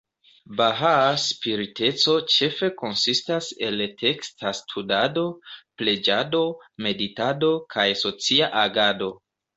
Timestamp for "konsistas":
2.79-3.51